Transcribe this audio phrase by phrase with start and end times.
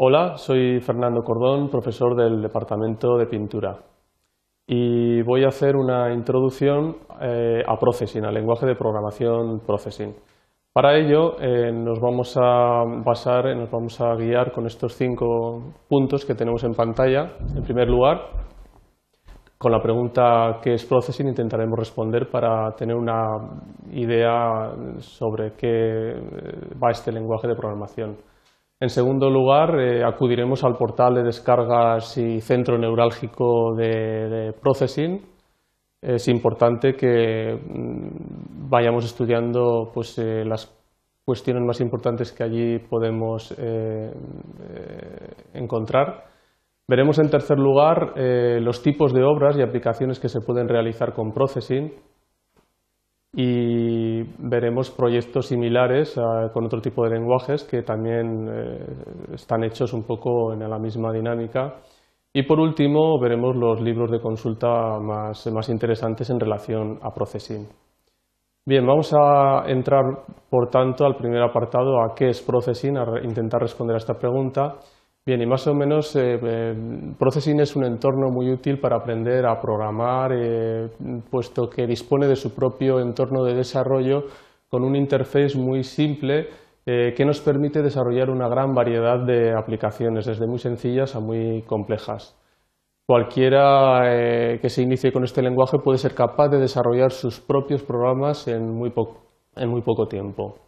[0.00, 3.80] Hola, soy Fernando Cordón, profesor del Departamento de Pintura
[4.64, 10.14] y voy a hacer una introducción eh, a Processing, al lenguaje de programación Processing.
[10.72, 16.24] Para ello eh, nos vamos a basar, nos vamos a guiar con estos cinco puntos
[16.24, 17.32] que tenemos en pantalla.
[17.56, 18.20] En primer lugar,
[19.58, 21.26] con la pregunta ¿qué es Processing?
[21.26, 23.24] intentaremos responder para tener una
[23.90, 26.14] idea sobre qué
[26.80, 28.16] va este lenguaje de programación.
[28.80, 35.20] En segundo lugar, eh, acudiremos al portal de descargas y centro neurálgico de, Processing.
[36.00, 40.72] Es importante que mm, vayamos estudiando pues, eh, las
[41.24, 44.12] cuestiones más importantes que allí podemos eh,
[45.54, 46.26] encontrar.
[46.86, 51.32] Veremos en tercer lugar los tipos de obras y aplicaciones que se pueden realizar con
[51.32, 51.92] Processing
[53.32, 56.20] y veremos proyectos similares eh,
[56.52, 61.12] con otro tipo de lenguajes que también eh, están hechos un poco en la misma
[61.12, 61.74] dinámica.
[62.32, 67.66] Y por último veremos los libros de consulta más, más interesantes en relación a Processing.
[68.64, 70.04] Bien, vamos a entrar
[70.50, 74.74] por tanto al primer apartado, a qué es Processing, a intentar responder a esta pregunta.
[75.28, 76.74] Bien, y más o menos eh, eh,
[77.18, 80.88] Processing es un entorno muy útil para aprender a programar, eh,
[81.30, 84.22] puesto que dispone de su propio entorno de desarrollo
[84.70, 86.48] con un interface muy simple
[86.86, 92.34] que nos permite desarrollar una gran variedad de aplicaciones, desde muy sencillas a muy complejas.
[93.06, 98.48] Cualquiera que se inicie con este lenguaje puede ser capaz de desarrollar sus propios programas
[98.48, 100.67] en muy poco tiempo.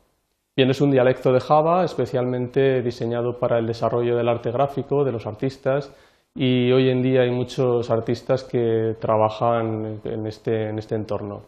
[0.57, 5.13] Bien, es un dialecto de Java especialmente diseñado para el desarrollo del arte gráfico de
[5.13, 5.95] los artistas
[6.35, 11.43] y hoy en día hay muchos artistas que trabajan en este, este entorno.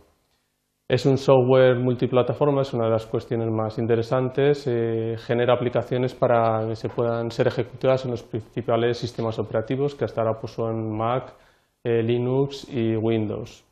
[0.88, 4.66] Es un software multiplataforma, es una de las cuestiones más interesantes.
[4.66, 10.04] Eh, genera aplicaciones para que se puedan ser ejecutadas en los principales sistemas operativos que
[10.04, 11.34] hasta ahora pues, son Mac,
[11.82, 13.64] eh, Linux y Windows.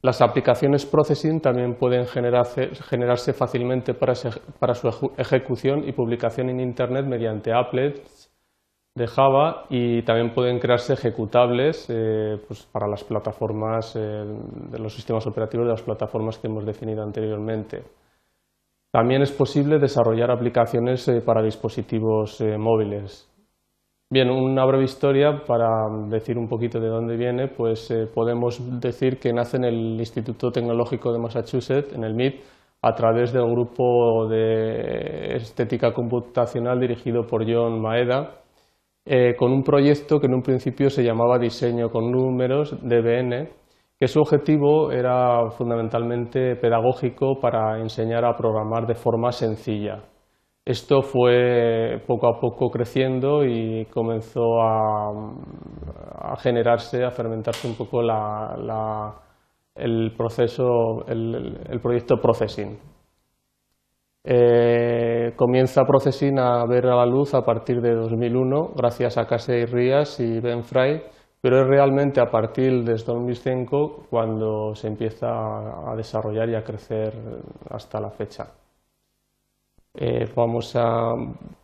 [0.00, 7.52] Las aplicaciones Processing también pueden generarse, fácilmente para, su ejecución y publicación en Internet mediante
[7.52, 8.32] applets
[8.94, 14.94] de Java y también pueden crearse ejecutables eh, pues, para las plataformas eh, de los
[14.94, 17.82] sistemas operativos de las plataformas que hemos definido anteriormente.
[18.92, 23.28] También es posible desarrollar aplicaciones eh, para dispositivos móviles.
[24.10, 25.68] Bien, una breve historia para
[26.08, 30.50] decir un poquito de dónde viene, pues eh, podemos decir que nace en el Instituto
[30.50, 32.40] Tecnológico de Massachusetts, en el MIT,
[32.80, 38.40] a través del grupo de estética computacional dirigido por John Maeda,
[39.04, 43.50] eh, con un proyecto que en un principio se llamaba Diseño con Números, DBN,
[44.00, 50.02] que su objetivo era fundamentalmente pedagógico para enseñar a programar de forma sencilla.
[50.68, 58.02] Esto fue poco a poco creciendo y comenzó a, generarse, a fermentarse un poco
[59.74, 62.78] el proceso, el, proyecto Processing.
[64.22, 69.64] Eh, comienza Processing a ver a la luz a partir de 2001, gracias a Casey
[69.64, 71.02] Rías y Ben Fry,
[71.40, 77.14] pero es realmente a partir de 2005 cuando se empieza a desarrollar y a crecer
[77.70, 78.67] hasta la fecha.
[80.00, 81.12] Eh, vamos a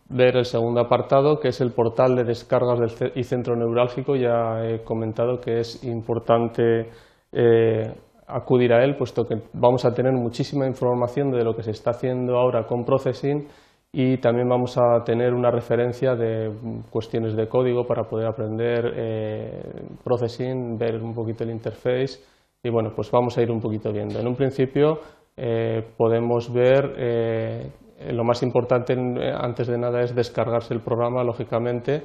[0.09, 4.17] ver el segundo apartado, que es el portal de descargas y centro neurálgico.
[4.17, 6.89] Ya he comentado que es importante
[7.31, 7.93] eh,
[8.27, 11.91] acudir a él, puesto que vamos a tener muchísima información de lo que se está
[11.91, 13.47] haciendo ahora con Processing
[13.93, 16.51] y también vamos a tener una referencia de
[16.89, 19.63] cuestiones de código para poder aprender eh,
[20.03, 22.19] Processing, ver un poquito el interface
[22.61, 24.19] y bueno, pues vamos a ir un poquito viendo.
[24.19, 24.99] En un principio
[25.97, 27.69] podemos ver eh,
[28.11, 32.03] lo más importante eh, antes de nada es descargarse el programa, lógicamente.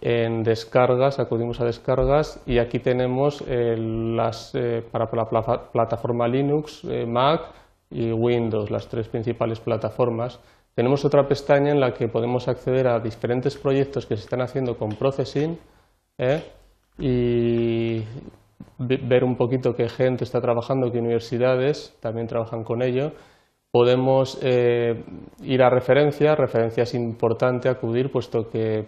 [0.00, 4.52] En descargas, acudimos a descargas y aquí tenemos eh, las,
[4.90, 7.50] para la plataforma Linux, Mac
[7.90, 10.38] y Windows, las tres principales plataformas.
[10.74, 14.76] Tenemos otra pestaña en la que podemos acceder a diferentes proyectos que se están haciendo
[14.76, 15.58] con Processing
[16.98, 18.02] y
[18.78, 23.12] ver un poquito qué gente está trabajando, qué universidades también trabajan con ello
[23.76, 25.04] podemos eh,
[25.42, 28.86] ir a referencias, referencia es importante acudir puesto que,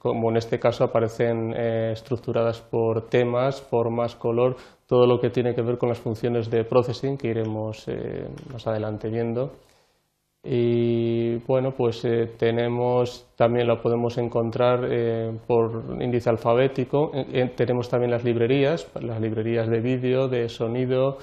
[0.00, 4.56] como en este caso, aparecen eh, estructuradas por temas, formas, color,
[4.88, 8.66] todo lo que tiene que ver con las funciones de processing que iremos eh, más
[8.66, 9.52] adelante viendo.
[10.42, 12.02] Y bueno, pues
[12.36, 14.80] tenemos, también lo podemos encontrar
[15.46, 17.12] por índice alfabético,
[17.56, 21.18] tenemos también las librerías, las librerías de vídeo, de sonido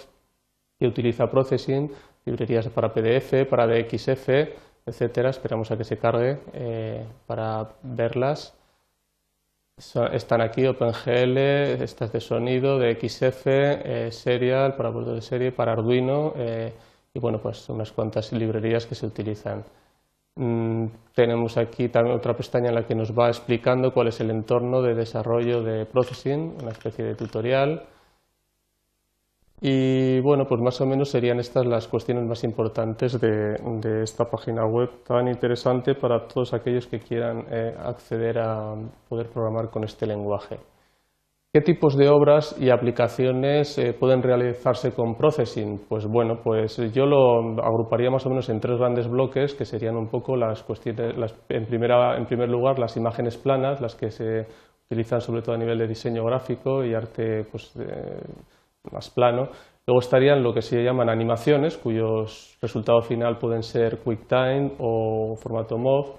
[0.80, 1.92] que utiliza Processing,
[2.26, 4.30] librerías para PDF, para DXF,
[4.86, 5.30] etcétera.
[5.30, 6.40] Esperamos a que se cargue
[7.28, 8.56] para verlas.
[10.12, 11.38] Están aquí OpenGL,
[11.82, 16.34] estas de sonido, de XF, Serial, para puertos de serie, para Arduino
[17.14, 19.64] y bueno, pues unas cuantas librerías que se utilizan.
[20.36, 24.32] Mm, tenemos aquí también otra pestaña en la que nos va explicando cuál es el
[24.32, 27.84] entorno de desarrollo de Processing, una especie de tutorial.
[29.64, 34.66] Y bueno, pues más o menos serían estas las cuestiones más importantes de, esta página
[34.66, 38.74] web tan interesante para todos aquellos que quieran eh, acceder a
[39.08, 40.58] poder programar con este lenguaje.
[41.54, 45.82] ¿Qué tipos de obras y aplicaciones eh, pueden realizarse con Processing?
[45.88, 49.96] Pues bueno, pues yo lo agruparía más o menos en tres grandes bloques, que serían
[49.96, 51.14] un poco las cuestiones,
[51.50, 54.48] en, primera, en primer lugar, las imágenes planas, las que se
[54.88, 57.74] utilizan sobre todo a nivel de diseño gráfico y arte pues,
[58.92, 59.50] más plano.
[59.86, 65.78] Luego estarían lo que se llaman animaciones, cuyos resultados final pueden ser QuickTime o formato
[65.78, 66.18] MOV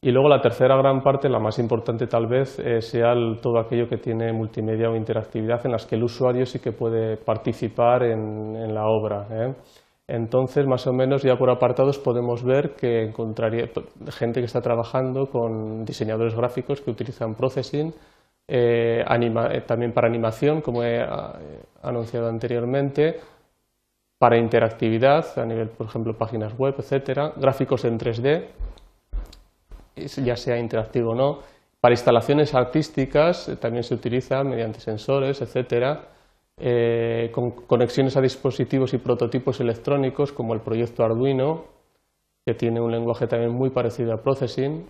[0.00, 3.88] y luego la tercera gran parte, la más importante tal vez, eh, sea todo aquello
[3.88, 8.72] que tiene multimedia o interactividad en las que el usuario sí que puede participar en,
[8.72, 9.26] la obra.
[9.28, 9.54] ¿eh?
[10.06, 13.70] Entonces, más o menos, ya por apartados podemos ver que encontraría
[14.10, 17.92] gente que está trabajando con diseñadores gráficos que utilizan Processing,
[18.48, 19.04] eh,
[19.66, 21.06] también para animación, como he
[21.82, 23.20] anunciado anteriormente,
[24.18, 28.46] para interactividad, a nivel, por ejemplo, páginas web, etcétera, gráficos en 3D,
[30.24, 31.38] ya sea interactivo o no.
[31.80, 36.08] Para instalaciones artísticas eh, también se utiliza mediante sensores, etcétera,
[36.56, 41.66] eh, con conexiones a dispositivos y prototipos electrónicos como el proyecto Arduino,
[42.44, 44.86] que tiene un lenguaje también muy parecido a Processing,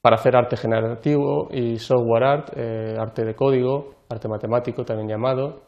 [0.00, 5.62] para hacer arte generativo y software art, eh, arte de código, arte matemático también llamado,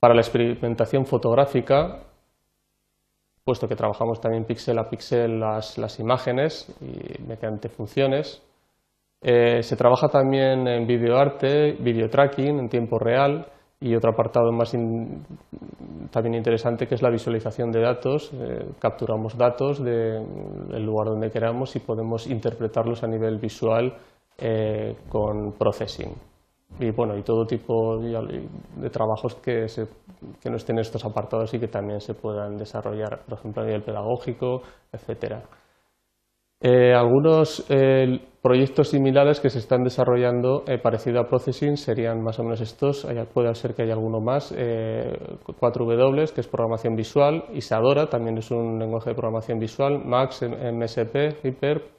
[0.00, 2.00] para la experimentación fotográfica,
[3.44, 8.42] puesto que trabajamos también píxel a píxel las, imágenes y mediante funciones.
[9.20, 13.46] Eh, se trabaja también en videoarte, video tracking en tiempo real
[13.80, 14.74] y otro apartado más
[16.10, 18.30] también interesante que es la visualización de datos.
[18.32, 23.94] Eh, capturamos datos del lugar donde queramos y podemos interpretarlos a nivel visual
[24.38, 26.12] eh, con processing
[26.78, 29.66] y bueno y todo tipo de, trabajos que,
[30.44, 33.82] no estén en estos apartados y que también se puedan desarrollar, por ejemplo a nivel
[33.82, 34.62] pedagógico,
[34.92, 35.42] etcétera.
[36.60, 37.64] Eh, algunos
[38.48, 43.06] proyectos similares que se están desarrollando eh, parecido a Processing serían más o menos estos,
[43.34, 48.78] puede ser que haya alguno más, 4W, que es programación visual, Isadora, también es un
[48.78, 51.90] lenguaje de programación visual, Max, MSP, Hyper,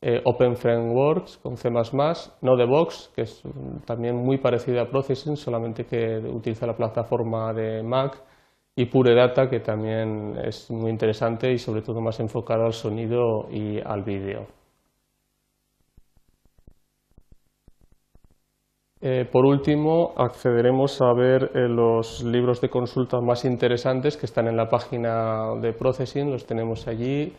[0.00, 3.42] eh, Open Frameworks con C++, Nodebox, que es
[3.84, 8.18] también muy parecida a Processing, solamente que utiliza la plataforma de Mac,
[8.74, 13.46] y Pure Data, que también es muy interesante y sobre todo más enfocado al sonido
[13.50, 14.61] y al vídeo.
[19.04, 24.46] Eh, por último, accederemos a ver eh, los libros de consulta más interesantes que están
[24.46, 27.32] en la página de Processing, los tenemos allí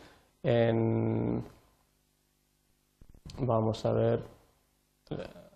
[0.43, 1.41] en
[3.39, 4.19] Vamos a ver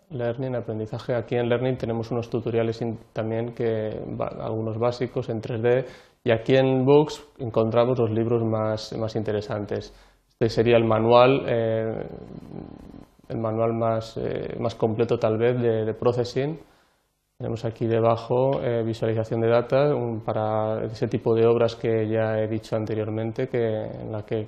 [0.09, 1.13] Learning, aprendizaje.
[1.13, 2.79] Aquí en Learning tenemos unos tutoriales
[3.13, 3.99] también, que
[4.39, 5.85] algunos básicos en 3D,
[6.23, 9.93] y aquí en Books encontramos los libros más, más interesantes.
[10.29, 12.07] Este sería el manual, eh,
[13.29, 16.59] el manual más, eh, más completo tal vez de, Processing.
[17.37, 22.47] Tenemos aquí debajo eh, visualización de datos para ese tipo de obras que ya he
[22.47, 24.47] dicho anteriormente, que, en la que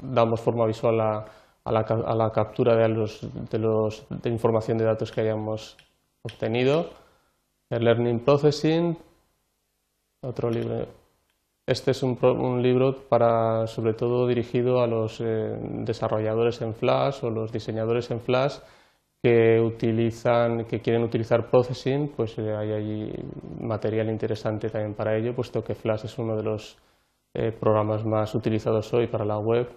[0.00, 1.24] damos forma visual a
[1.68, 5.76] a la, captura de, los, de, los, de, información de datos que hayamos
[6.22, 6.90] obtenido.
[7.68, 8.96] El Learning Processing,
[10.22, 10.86] otro libro.
[11.68, 17.22] Este es un, un libro para, sobre todo dirigido a los eh, desarrolladores en Flash
[17.22, 18.56] o los diseñadores en Flash
[19.22, 23.12] que utilizan, que quieren utilizar Processing, pues eh, hay allí
[23.60, 26.78] material interesante también para ello, puesto que Flash es uno de los
[27.34, 29.68] eh, programas más utilizados hoy para la web.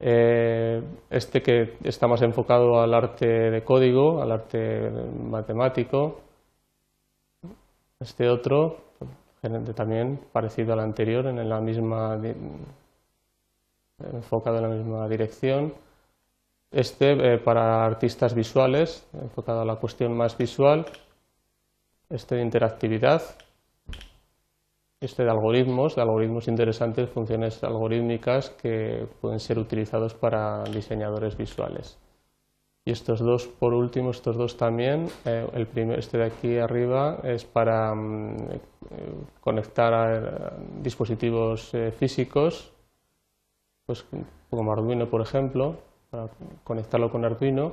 [0.00, 4.90] Este que está más enfocado al arte de código, al arte
[5.30, 6.22] matemático.
[8.00, 8.78] Este otro,
[9.74, 12.16] también parecido al anterior, en la misma
[14.12, 15.74] enfocado en la misma dirección.
[16.70, 20.86] Este eh, para artistas visuales, enfocado a la cuestión más visual.
[22.08, 23.22] Este de interactividad,
[25.00, 31.98] este de algoritmos, de algoritmos interesantes, funciones algorítmicas que pueden ser utilizados para diseñadores visuales.
[32.84, 37.20] Y estos dos, por último, estos dos también, eh, el primer, este de aquí arriba
[37.22, 38.36] es para mm,
[39.40, 42.72] conectar a, dispositivos eh, físicos
[43.86, 44.04] pues,
[44.50, 45.76] como Arduino, por ejemplo,
[46.10, 46.28] para
[46.64, 47.72] conectarlo con Arduino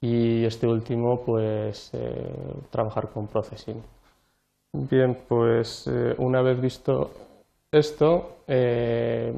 [0.00, 2.32] y este último, pues eh,
[2.70, 3.82] trabajar con Processing.
[4.72, 7.10] Bien, pues eh, una vez visto
[7.72, 9.32] esto, eh,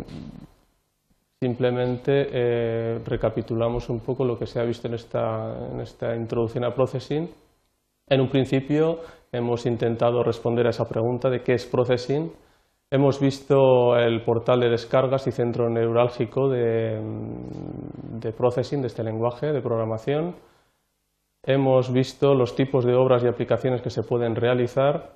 [1.41, 6.75] simplemente recapitulamos un poco lo que se ha visto en esta, en esta introducción a
[6.75, 7.31] Processing.
[8.07, 9.01] En un principio
[9.33, 12.33] hemos intentado responder a esa pregunta de qué es Processing,
[12.93, 17.01] Hemos visto el portal de descargas y centro neurálgico de,
[18.37, 20.35] processing de este lenguaje de programación.
[21.45, 25.15] Hemos visto los tipos de obras y aplicaciones que se pueden realizar.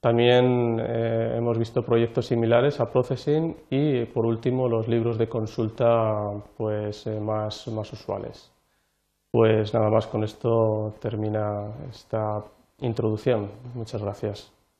[0.00, 6.30] También eh, hemos visto proyectos similares a Processing y, por último, los libros de consulta
[6.58, 8.52] pues, eh, más, más usuales.
[9.30, 12.44] Pues nada más, con esto termina esta
[12.80, 13.50] introducción.
[13.74, 14.59] Muchas gracias.